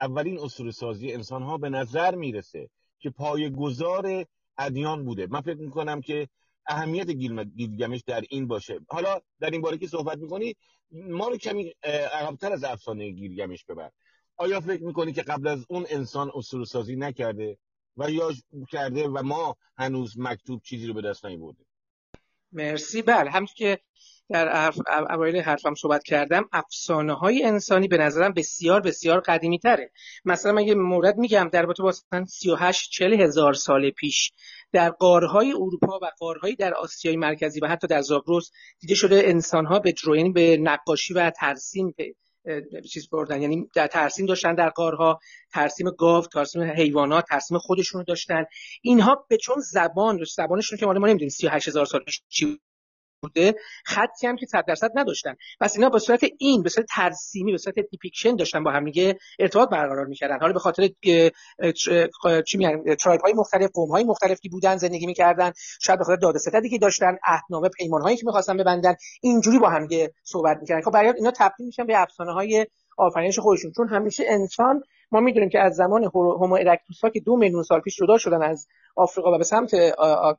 اولین 0.00 0.38
اصول 0.38 0.70
سازی 0.70 1.12
انسان 1.12 1.42
ها 1.42 1.58
به 1.58 1.68
نظر 1.68 2.14
می‌رسه 2.14 2.68
که 2.98 3.10
پای 3.10 3.50
گذار 3.50 4.24
ادیان 4.58 5.04
بوده. 5.04 5.26
من 5.26 5.40
فکر 5.40 5.58
می‌کنم 5.58 6.00
که 6.00 6.28
اهمیت 6.66 7.10
گیلگمش 7.10 8.02
در 8.06 8.24
این 8.30 8.46
باشه. 8.46 8.80
حالا 8.88 9.20
در 9.40 9.50
این 9.50 9.60
باره 9.60 9.78
که 9.78 9.86
صحبت 9.86 10.18
می‌کنی 10.18 10.54
ما 10.90 11.28
رو 11.28 11.36
کمی 11.36 11.74
عقبتر 12.12 12.52
از 12.52 12.64
افسانه 12.64 13.10
گیلگمش 13.10 13.64
ببر. 13.64 13.90
آیا 14.36 14.60
فکر 14.60 14.82
می‌کنی 14.84 15.12
که 15.12 15.22
قبل 15.22 15.46
از 15.46 15.66
اون 15.68 15.86
انسان 15.90 16.30
اصول 16.34 16.64
سازی 16.64 16.96
نکرده 16.96 17.58
و 17.96 18.10
یا 18.10 18.32
کرده 18.70 19.08
و 19.08 19.22
ما 19.22 19.56
هنوز 19.76 20.18
مکتوب 20.18 20.62
چیزی 20.62 20.86
رو 20.86 20.94
به 20.94 21.02
دست 21.02 21.26
نیاوردیم؟ 21.26 21.66
مرسی. 22.52 23.02
بله 23.02 23.30
همچون 23.30 23.54
که 23.56 23.78
در 24.30 24.72
اوایل 25.10 25.36
حرفم 25.36 25.74
صحبت 25.74 26.02
کردم 26.04 26.48
افسانه 26.52 27.14
های 27.14 27.44
انسانی 27.44 27.88
به 27.88 27.98
نظرم 27.98 28.32
بسیار 28.32 28.80
بسیار 28.80 29.20
قدیمی 29.20 29.58
تره 29.58 29.90
مثلا 30.24 30.52
من 30.52 30.62
یه 30.62 30.74
مورد 30.74 31.16
میگم 31.18 31.48
در 31.52 31.66
با 31.66 31.92
38 32.26 32.90
40 32.90 33.20
هزار 33.20 33.52
سال 33.52 33.90
پیش 33.90 34.32
در 34.72 34.90
قارهای 34.90 35.52
اروپا 35.52 35.98
و 36.02 36.10
قارهایی 36.18 36.56
در 36.56 36.74
آسیای 36.74 37.16
مرکزی 37.16 37.60
و 37.60 37.66
حتی 37.66 37.86
در 37.86 38.00
زاگرس 38.00 38.50
دیده 38.80 38.94
شده 38.94 39.22
انسان 39.24 39.66
ها 39.66 39.78
به 39.78 39.94
یعنی 40.16 40.30
به 40.32 40.56
نقاشی 40.56 41.14
و 41.14 41.30
ترسیم 41.30 41.94
چیز 42.92 43.08
بردن. 43.08 43.42
یعنی 43.42 43.68
در 43.74 43.86
ترسیم 43.86 44.26
داشتن 44.26 44.54
در 44.54 44.68
قارها 44.68 45.18
ترسیم 45.52 45.90
گاو 45.90 46.26
ترسیم 46.26 46.62
حیوانات 46.62 47.24
ترسیم 47.28 47.58
خودشون 47.58 48.04
داشتن. 48.08 48.44
اینها 48.82 49.26
به 49.28 49.36
چون 49.36 49.56
زبان 49.60 50.24
زبانشون 50.36 50.78
که 50.78 50.86
ما 50.86 50.92
نمی‌دونیم 50.92 51.28
38 51.28 51.68
هزار 51.68 51.86
سال 51.86 52.04
چی 52.28 52.60
بوده 53.22 53.54
خطی 53.84 54.26
هم 54.26 54.36
که 54.36 54.46
100 54.46 54.64
درصد 54.64 54.90
نداشتن. 54.94 55.36
پس 55.60 55.76
اینا 55.76 55.88
به 55.88 55.98
صورت 55.98 56.24
این 56.38 56.62
به 56.62 56.68
صورت 56.68 56.86
ترسیمی 56.94 57.52
به 57.52 57.58
صورت 57.58 57.78
depiction 57.78 58.36
داشتن 58.36 58.64
با 58.64 58.70
هم 58.70 58.84
دیگه 58.84 59.18
ارتباط 59.38 59.68
برقرار 59.68 60.06
می‌کردن. 60.06 60.38
حالا 60.40 60.52
به 60.52 60.58
خاطر 60.58 60.88
چی 62.46 62.58
میگن 62.58 62.94
tribe 62.94 63.20
های 63.20 63.32
مختلف 63.32 63.70
قوم 63.74 63.90
های 63.90 64.04
مختلفی 64.04 64.48
بودن 64.48 64.76
زندگی 64.76 65.06
می‌کردن. 65.06 65.52
شاید 65.80 65.98
به 65.98 66.04
خاطر 66.04 66.20
داد 66.20 66.31
و 66.31 66.36
ستدی 66.36 66.68
که 66.68 66.78
داشتن 66.78 67.18
عهدنامه 67.26 67.68
پیمان 67.68 68.02
هایی 68.02 68.16
که 68.16 68.26
می‌خواستن 68.26 68.56
ببندن 68.56 68.94
اینجوری 69.22 69.58
با 69.58 69.68
هم 69.68 69.86
دیگه 69.86 70.12
صحبت 70.22 70.58
می‌کردن. 70.60 70.82
خب 70.82 70.90
برای 70.90 71.12
اینا 71.16 71.32
تبدیل 71.36 71.66
میشن 71.66 71.86
به 71.86 72.02
افسانه 72.02 72.32
های 72.32 72.66
آفرینش 72.96 73.38
خودشون. 73.38 73.72
چون 73.76 73.88
همیشه 73.88 74.24
انسان 74.26 74.82
ما 75.12 75.20
می‌دونیم 75.20 75.48
که 75.48 75.60
از 75.60 75.74
زمان 75.74 76.04
هومو 76.04 76.54
ارکتوس 76.54 77.00
ها 77.02 77.10
که 77.10 77.20
دو 77.20 77.36
میلیون 77.36 77.62
سال 77.62 77.80
پیش 77.80 77.96
جدا 77.96 78.18
شدن 78.18 78.42
از 78.42 78.66
آفریقا 78.96 79.34
و 79.34 79.38
به 79.38 79.44
سمت 79.44 79.74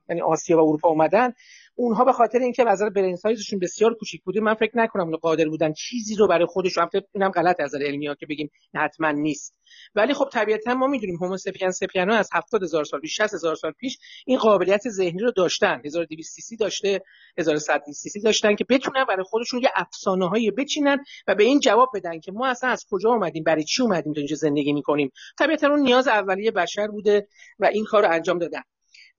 یعنی 0.09 0.21
آسیا 0.21 0.57
و 0.57 0.67
اروپا 0.67 0.89
اومدن 0.89 1.33
اونها 1.79 2.03
به 2.05 2.13
خاطر 2.13 2.39
اینکه 2.39 2.63
نظر 2.63 2.89
برین 2.89 3.15
سایزشون 3.15 3.59
بسیار 3.59 3.93
کوچیک 3.93 4.23
بوده 4.23 4.41
من 4.41 4.53
فکر 4.53 4.77
نکنم 4.77 5.15
قادر 5.15 5.45
بودن 5.45 5.73
چیزی 5.73 6.15
رو 6.15 6.27
برای 6.27 6.45
خودشون 6.45 6.81
البته 6.83 7.07
اینم 7.13 7.29
غلط 7.29 7.59
از 7.59 7.75
نظر 7.75 7.85
علمی 7.85 8.07
ها 8.07 8.15
که 8.15 8.25
بگیم 8.25 8.49
حتما 8.75 9.11
نیست. 9.11 9.55
ولی 9.95 10.13
خب 10.13 10.29
طبیعتا 10.31 10.73
ما 10.73 10.87
می‌دونیم 10.87 11.15
هومو 11.15 11.37
سپین 11.37 11.71
سپیانو 11.71 12.13
از 12.13 12.29
70 12.33 12.63
هزار 12.63 12.83
سال 12.83 12.99
پیش 12.99 13.15
60 13.15 13.33
هزار 13.33 13.55
سال 13.55 13.71
پیش 13.71 13.97
این 14.25 14.37
قابلیت 14.37 14.89
ذهنی 14.89 15.19
رو 15.19 15.31
داشتن. 15.31 15.81
1200 15.85 16.39
سی 16.39 16.57
داشته 16.57 17.01
1100 17.37 17.81
سی 17.93 18.21
داشتن 18.21 18.55
که 18.55 18.65
بتونن 18.69 19.05
برای 19.05 19.23
خودشون 19.23 19.61
یه 19.61 19.69
افسانه 19.75 20.29
هایی 20.29 20.51
بچینن 20.51 20.97
و 21.27 21.35
به 21.35 21.43
این 21.43 21.59
جواب 21.59 21.89
بدن 21.93 22.19
که 22.19 22.31
ما 22.31 22.47
اصلا 22.47 22.69
از 22.69 22.85
کجا 22.91 23.09
اومدیم 23.09 23.43
برای 23.43 23.63
چی 23.63 23.81
اومدیم 23.81 24.13
تا 24.13 24.19
اینجا 24.19 24.35
زندگی 24.35 24.73
می‌کنیم. 24.73 25.11
طبیعتا 25.39 25.67
اون 25.67 25.79
نیاز 25.79 26.07
اولیه 26.07 26.51
بشر 26.51 26.87
بوده 26.87 27.27
و 27.59 27.65
این 27.65 27.85
کار 27.85 28.05
رو 28.05 28.11
انجام 28.11 28.39
دادن. 28.39 28.61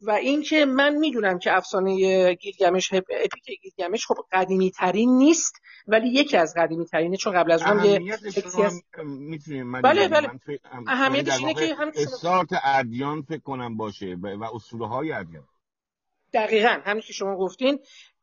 و 0.03 0.11
اینکه 0.11 0.65
من 0.65 0.95
می‌دونم 0.95 1.39
که 1.39 1.57
افسانه 1.57 2.35
گیلگمش 2.35 2.93
اپیک 2.93 3.61
گیلگمش 3.63 4.07
خب 4.07 4.17
قدیمی 4.33 4.71
ترین 4.71 5.19
نیست 5.19 5.53
ولی 5.87 6.09
یکی 6.09 6.37
از 6.37 6.55
قدیمی 6.57 6.87
ترینه 6.87 7.17
چون 7.17 7.33
قبل 7.33 7.53
از 7.53 7.63
اون 7.63 7.85
یه 7.85 8.17
بله 9.83 10.09
بله. 10.09 10.29
اهمیتش 10.87 11.39
اینه 11.39 11.55
که 11.55 11.75
هم 11.75 11.93
استارت 11.95 12.49
ادیان 12.65 13.23
فکر 13.23 13.41
کنم 13.41 13.77
باشه 13.77 14.17
و 14.23 14.45
اصول 14.55 14.83
های 14.83 15.13
ادیان. 15.13 15.45
دقیقا 16.33 16.81
همین 16.85 17.03
که 17.03 17.13
شما 17.13 17.37
گفتین 17.37 17.79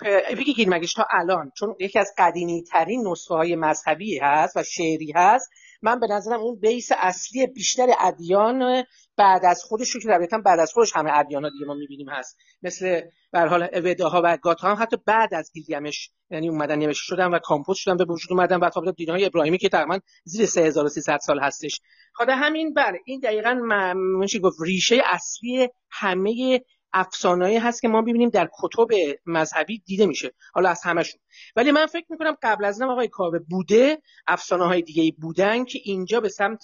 اپیک 0.05 0.55
گیلگمش 0.55 0.93
تا 0.93 1.07
الان 1.09 1.51
چون 1.57 1.75
یکی 1.79 1.99
از 1.99 2.13
قدیمی 2.17 2.63
ترین 2.63 3.07
نسخه 3.07 3.33
های 3.33 3.55
مذهبی 3.55 4.19
هست 4.19 4.57
و 4.57 4.63
شعری 4.63 5.13
هست 5.15 5.49
من 5.81 5.99
به 5.99 6.07
نظرم 6.07 6.39
اون 6.39 6.59
بیس 6.59 6.91
اصلی 6.97 7.47
بیشتر 7.47 7.87
ادیان 7.99 8.83
بعد 9.17 9.45
از 9.45 9.63
خودش 9.63 9.89
رو 9.89 10.01
که 10.01 10.07
طبیعتا 10.07 10.37
بعد 10.37 10.59
از 10.59 10.73
خودش 10.73 10.95
همه 10.95 11.17
ادیان 11.17 11.43
ها 11.43 11.49
دیگه 11.49 11.65
ما 11.65 11.73
می‌بینیم 11.73 12.09
هست. 12.09 12.37
مثل 12.61 13.01
به 13.31 13.39
حال 13.39 13.63
ها 13.99 14.21
و 14.23 14.37
گاتا 14.37 14.67
هم 14.67 14.83
حتی 14.83 14.97
بعد 15.05 15.33
از 15.33 15.51
گیلگمش 15.53 16.11
یعنی 16.29 16.49
اومدن 16.49 16.79
نوشته 16.79 17.03
شدن 17.03 17.27
و 17.27 17.39
کامپوز 17.39 17.77
شدن 17.77 17.97
به 17.97 18.05
وجود 18.05 18.31
اومدن 18.31 18.59
و 18.59 18.69
تا 18.69 18.91
دینهای 18.91 19.25
ابراهیمی 19.25 19.57
که 19.57 19.69
تقریبا 19.69 19.99
زیر 20.23 20.45
3300 20.45 21.17
سال 21.17 21.39
هستش. 21.39 21.81
خاطر 22.13 22.31
همین 22.31 22.73
بله 22.73 22.99
این 23.05 23.19
دقیقا 23.19 23.53
میشه 23.95 24.39
گفت؟ 24.39 24.57
ریشه 24.61 25.01
اصلی 25.05 25.69
همه 25.91 26.61
افسانه‌ای 26.93 27.57
هست 27.57 27.81
که 27.81 27.87
ما 27.87 28.01
ببینیم 28.01 28.29
در 28.29 28.49
کتب 28.61 28.87
مذهبی 29.25 29.81
دیده 29.85 30.05
میشه 30.05 30.33
حالا 30.53 30.69
از 30.69 30.81
همشون 30.83 31.21
ولی 31.55 31.71
من 31.71 31.85
فکر 31.85 32.05
می‌کنم 32.09 32.35
قبل 32.41 32.65
از 32.65 32.81
اینم 32.81 32.91
آقای 32.91 33.07
کاوه 33.07 33.39
بوده 33.39 34.01
افسانه 34.27 34.65
های 34.65 34.81
دیگه 34.81 35.15
بودن 35.21 35.65
که 35.65 35.79
اینجا 35.83 36.19
به 36.19 36.29
سمت 36.29 36.63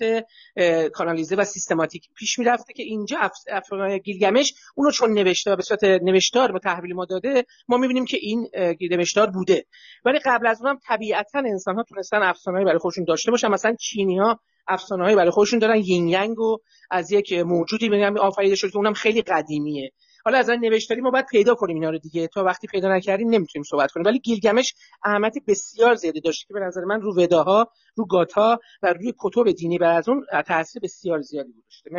کانالیزه 0.94 1.36
و 1.36 1.44
سیستماتیک 1.44 2.10
پیش 2.15 2.39
می‌رفته 2.39 2.74
که 2.74 2.84
اینجا 2.84 3.18
افسانه 3.50 3.98
گیلگمش 3.98 4.53
اونو 4.75 4.92
چون 4.92 5.13
نوشته 5.13 5.56
به 5.56 5.63
صورت 5.63 5.84
نوشتار 5.84 6.51
به 6.51 6.60
تحویل 6.60 6.94
ما 6.94 7.06
داده 7.06 7.46
ما 7.68 7.77
می‌بینیم 7.77 8.06
که 8.06 8.18
این 8.22 8.50
نوشتار 8.82 9.30
بوده. 9.30 9.65
ولی 10.06 10.20
قبل 10.25 10.48
از 10.48 10.62
اونم 10.62 10.80
طبیعتا 10.88 11.39
انسان 11.39 11.75
ها 11.75 11.84
تونستن 11.84 12.22
افسانه‌ای 12.22 12.65
برای 12.65 12.77
خودشون 12.77 13.03
داشته 13.03 13.32
باشن. 13.32 13.48
مثلا 13.48 13.75
چینی 13.75 14.20
ها 14.20 14.39
افسانه‌ای 14.67 15.15
برای 15.15 15.32
خودشون 15.32 15.60
دارن. 15.60 15.77
یین 15.77 16.08
ینگ 16.08 16.39
و 16.39 16.58
از 16.91 17.12
یک 17.12 17.34
موجودی 17.34 17.89
میگم 17.89 18.17
آفریده 18.17 18.55
شده 18.55 18.72
که 18.72 18.77
اونم 18.77 18.93
خیلی 18.93 19.22
قدیمیه. 19.22 19.91
حالا 20.25 20.38
از 20.38 20.50
نوشتاری 20.50 21.01
ما 21.01 21.12
باید 21.12 21.25
پیدا 21.25 21.55
کنیم 21.55 21.75
اینا 21.75 21.89
رو 21.89 21.98
دیگه. 21.98 22.27
تا 22.27 22.43
وقتی 22.43 22.67
پیدا 22.67 22.96
نکردیم 22.96 23.29
نمی‌تونیم 23.29 23.63
صحبت 23.63 23.91
کنیم. 23.91 24.05
ولی 24.05 24.20
گیلگمش 24.20 24.74
اهمیت 25.03 25.34
بسیار 25.48 25.96
زیادی 25.96 26.22
داشته 26.22 26.48
که 26.48 26.53
به 26.53 26.60
نظر 26.60 26.82
من 26.82 27.01
رو 27.01 27.15
وداها 27.17 27.67
رو 27.96 28.05
گاتا 28.05 28.60
و 28.84 28.93
روی 28.93 29.13
کتب 29.20 29.51
دینی 29.51 29.77
بر 29.77 29.98
از 29.98 30.10
اون 30.10 30.25
تاثیر 30.48 30.82
بسیار 30.82 31.22
زیادی 31.22 31.53
گذاشته 31.53 31.89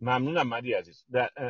ممنونم 0.00 0.48
مدی 0.48 0.72
عزیز. 0.72 1.04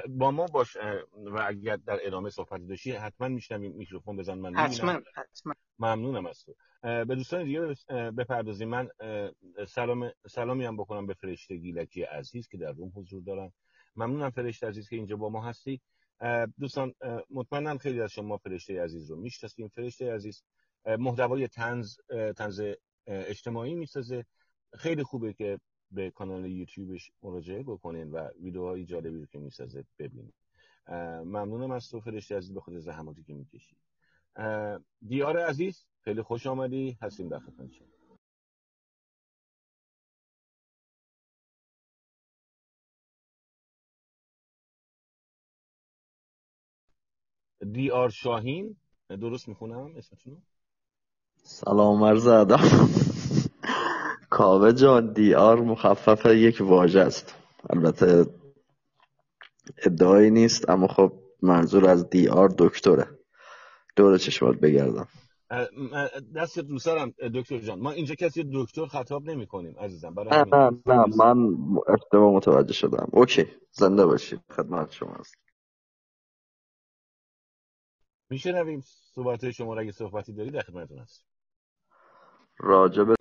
با 0.09 0.31
ما 0.31 0.47
باش 0.47 0.77
و 1.15 1.45
اگر 1.47 1.77
در 1.77 1.99
ادامه 2.03 2.31
صحبت 2.31 2.61
داشتی 2.69 2.93
حتما 2.93 3.29
میشنم 3.29 3.61
میکروفون 3.61 4.17
بزن 4.17 4.39
من 4.39 4.57
حتما 4.57 4.93
حتما. 4.93 5.55
ممنونم 5.79 6.27
از 6.27 6.45
تو. 6.45 6.55
به 6.87 7.15
دوستان 7.15 7.45
دیگه 7.45 7.61
بپردازیم. 8.11 8.69
من 8.69 8.89
سلام 9.69 10.11
سلامی 10.29 10.65
هم 10.65 10.77
بکنم 10.77 11.07
به 11.07 11.15
فرشته 11.15 11.57
گیلکی 11.57 12.03
عزیز 12.03 12.49
که 12.49 12.59
در 12.59 12.73
روم 12.73 12.93
حضور 12.95 13.23
دارن. 13.23 13.53
ممنونم 13.97 14.31
فرشته 14.31 14.67
عزیز 14.67 14.89
که 14.89 14.97
اینجا 14.97 15.17
با 15.17 15.29
ما 15.29 15.45
هستی. 15.45 15.81
دوستان 16.59 16.95
مطمئنم 17.31 17.79
خیلی 17.79 18.01
از 18.01 18.13
شما 18.13 18.37
فرشته 18.37 18.83
عزیز 18.83 19.11
رو 19.11 19.17
می‌شناسیم. 19.17 19.69
فرشته 19.69 20.15
عزیز 20.15 20.43
محتوای 20.99 21.49
تنز 21.49 21.97
تنز 22.37 22.63
اجتماعی 23.07 23.75
می‌سازه. 23.75 24.25
خیلی 24.75 25.03
خوبه 25.03 25.33
که 25.33 25.61
به 25.91 26.11
کانال 26.11 26.47
یوتیوبش 26.47 27.11
مراجعه 27.23 27.63
بکنین 27.63 28.11
و 28.11 28.29
ویدیوهای 28.41 28.85
جالبی 28.85 29.19
رو 29.19 29.27
که 29.27 29.39
می‌سازه 29.39 29.85
ببینید 29.99 30.35
ممنونم 31.25 31.71
از 31.71 31.89
تو 31.89 32.01
فرشته 32.01 32.37
عزیز 32.37 32.55
به 32.55 32.61
خود 32.61 32.79
زحماتی 32.79 33.23
که 33.23 33.35
می‌کشی. 33.35 33.77
دیار 35.07 35.39
عزیز 35.39 35.87
خیلی 36.07 36.23
خوش 36.23 36.47
آمدی. 36.47 36.99
هستیم 37.03 37.29
در 37.29 37.39
خدمت 37.39 37.73
شما. 37.73 37.87
دی 47.73 47.91
آر 47.91 48.09
شاهین 48.09 48.77
درست 49.11 49.49
می‌خونم 49.49 49.97
اسمتونو؟ 49.97 50.37
سلام 51.43 52.05
عرض 52.05 52.27
ادب. 52.27 52.61
کاوه 54.31 54.73
جان 54.73 55.13
دی 55.13 55.35
آر 55.35 55.61
مخفف 55.61 56.27
یک 56.27 56.61
واژه 56.61 57.01
است. 57.01 57.35
البته 57.71 58.27
ادعایی 59.79 60.31
نیست 60.31 60.71
اما 60.71 60.87
خب 60.87 61.13
منظور 61.43 61.89
از 61.89 62.11
دی 62.11 62.29
آر 62.29 62.49
دکتره. 62.59 63.19
دور 63.97 64.19
چشمات 64.19 64.57
بگردم. 64.57 65.09
دست 66.37 66.59
دوست 66.59 66.87
دارم 66.87 67.11
دکتر 67.11 67.59
جان. 67.59 67.81
ما 67.81 67.91
اینجا 67.91 68.15
کسی 68.15 68.45
دکتر 68.55 68.87
خطاب 68.87 69.31
نمی 69.31 69.47
کنیم 69.47 69.79
عزیزم. 69.79 70.15
برای 70.15 70.31
نه 70.33 70.45
نه, 70.53 70.71
نه 70.87 71.05
من 71.17 71.59
اشتباه 71.89 72.33
متوجه 72.33 72.73
شدم. 72.73 73.09
اوکی 73.13 73.47
زنده 73.73 74.07
باشید. 74.07 74.41
خدمت 74.51 74.93
شما 74.93 75.15
هست 75.15 75.35
میشه 78.31 78.51
رویم 78.51 78.81
صحبت 79.15 79.51
شما 79.51 79.75
را 79.75 79.81
اگه 79.81 79.93
صحبتی 79.93 80.33
داری 80.33 80.51
در 80.51 80.61
خدمتتون 80.61 80.99
هست 80.99 81.27
راجب 82.59 83.15